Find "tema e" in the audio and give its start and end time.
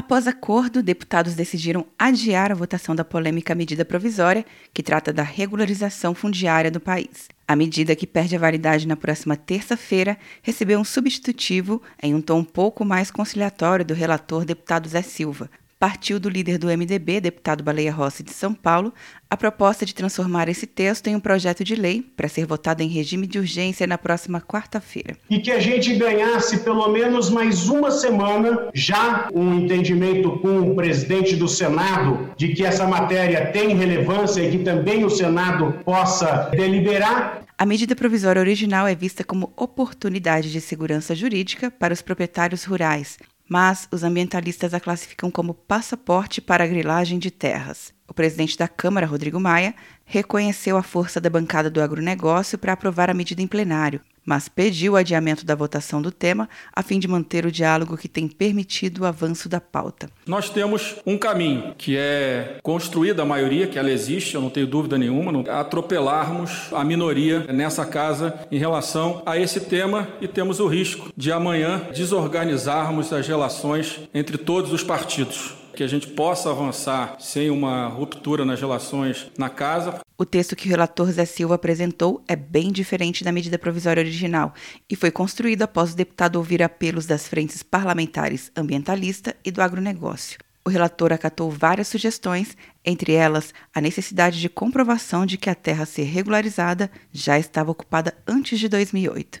69.62-70.28